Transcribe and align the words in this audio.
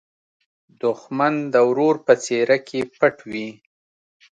دښمن 0.81 1.33
د 1.53 1.55
ورور 1.69 1.95
په 2.05 2.13
څېره 2.23 2.57
کې 2.67 2.79
پټ 2.97 3.15
وي 3.31 3.49